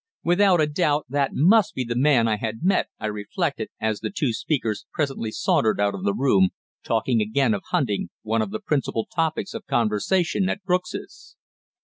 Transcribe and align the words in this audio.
Without 0.23 0.59
a 0.59 0.65
doubt 0.65 1.05
that 1.09 1.29
must 1.35 1.75
be 1.75 1.83
the 1.83 1.95
man 1.95 2.27
I 2.27 2.37
had 2.37 2.63
met, 2.63 2.87
I 2.99 3.05
reflected 3.05 3.69
as 3.79 3.99
the 3.99 4.09
two 4.09 4.33
speakers 4.33 4.87
presently 4.91 5.29
sauntered 5.29 5.79
out 5.79 5.93
of 5.93 6.03
the 6.05 6.15
room, 6.15 6.49
talking 6.83 7.21
again 7.21 7.53
of 7.53 7.61
hunting, 7.69 8.09
one 8.23 8.41
of 8.41 8.49
the 8.49 8.59
principal 8.59 9.05
topics 9.05 9.53
of 9.53 9.67
conversation 9.67 10.49
in 10.49 10.57
Brooks's. 10.65 11.35